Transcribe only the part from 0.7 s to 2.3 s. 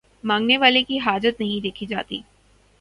کی حاجت نہیں دیکھی جاتی